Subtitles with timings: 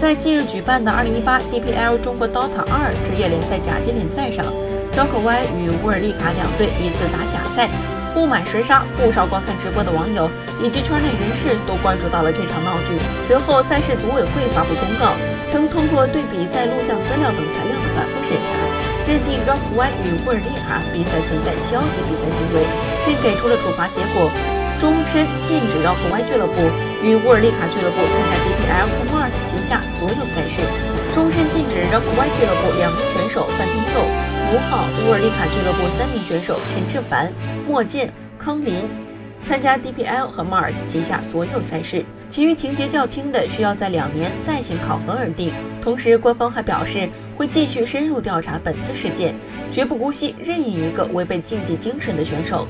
[0.00, 4.40] 在近日举办的2018 DPL 中国 DOTA 二职业联赛甲级联赛上，
[4.96, 7.68] 饶可歪与乌尔利卡两队依次打假赛。
[8.16, 10.24] 不满神杀，不少观看直播的网友
[10.64, 12.96] 以及圈内人士都关注到了这场闹剧。
[13.28, 15.12] 随后，赛事组委会发布公告，
[15.52, 18.56] 称通过对比赛录像资料等材料的反复审查，
[19.04, 22.64] 认定 Rock Y 与沃尔利卡比赛存在消极比赛行为，
[23.04, 24.32] 并给出了处罚结果：
[24.80, 26.56] 终身禁止 Rock Y 俱乐部
[27.04, 29.59] 与沃尔利卡俱乐部参加 DPL Mars 旗下所有赛事；
[31.30, 34.00] 终身禁止 Rock Y 俱乐部两名选手范天佑。
[34.52, 37.30] 五号乌尔利卡俱乐部三名选手陈志凡、
[37.68, 38.88] 莫健、康林
[39.40, 45.52] 参加 DPL 和 Mars 旗下所有赛事，其余情节较轻的需要在两年再行考核而定。
[45.80, 49.36] 同时，官方还表示会继续深入调查本次事件，
[49.70, 52.66] 绝不姑息任意一个违背竞技精神的选手。